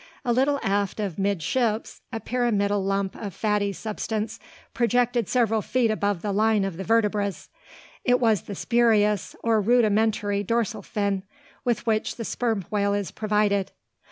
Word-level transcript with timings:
A 0.25 0.33
little 0.33 0.59
aft 0.63 0.99
of 0.99 1.19
"midships" 1.19 2.01
a 2.11 2.19
pyramidal 2.19 2.83
lump 2.83 3.15
of 3.15 3.35
fatty 3.35 3.71
substance 3.71 4.39
projected 4.73 5.29
several 5.29 5.61
feet 5.61 5.91
above 5.91 6.23
the 6.23 6.31
line 6.31 6.65
of 6.65 6.77
the 6.77 6.83
vertebras. 6.83 7.49
It 8.03 8.19
was 8.19 8.41
the 8.41 8.55
spurious 8.55 9.35
or 9.43 9.61
rudimentary 9.61 10.41
dorsal 10.41 10.81
fin, 10.81 11.21
with 11.63 11.85
which 11.85 12.15
the 12.15 12.25
sperm 12.25 12.65
whale 12.71 12.95
is 12.95 13.11
provided. 13.11 13.73